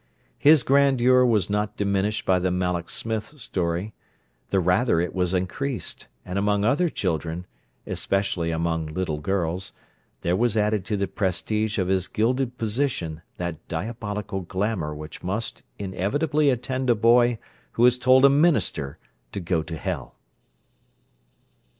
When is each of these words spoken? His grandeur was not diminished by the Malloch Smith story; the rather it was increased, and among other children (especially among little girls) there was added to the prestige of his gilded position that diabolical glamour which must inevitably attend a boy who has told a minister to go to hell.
His 0.39 0.63
grandeur 0.63 1.23
was 1.23 1.47
not 1.47 1.77
diminished 1.77 2.25
by 2.25 2.39
the 2.39 2.49
Malloch 2.49 2.89
Smith 2.89 3.39
story; 3.39 3.93
the 4.49 4.59
rather 4.59 4.99
it 4.99 5.13
was 5.13 5.31
increased, 5.31 6.07
and 6.25 6.39
among 6.39 6.65
other 6.65 6.89
children 6.89 7.45
(especially 7.85 8.49
among 8.49 8.87
little 8.87 9.19
girls) 9.19 9.73
there 10.21 10.35
was 10.35 10.57
added 10.57 10.85
to 10.85 10.97
the 10.97 11.05
prestige 11.07 11.77
of 11.77 11.87
his 11.87 12.07
gilded 12.07 12.57
position 12.57 13.21
that 13.37 13.67
diabolical 13.67 14.41
glamour 14.41 14.95
which 14.95 15.21
must 15.21 15.61
inevitably 15.77 16.49
attend 16.49 16.89
a 16.89 16.95
boy 16.95 17.37
who 17.73 17.83
has 17.83 17.99
told 17.99 18.25
a 18.25 18.29
minister 18.29 18.97
to 19.31 19.39
go 19.39 19.61
to 19.61 19.77
hell. 19.77 20.15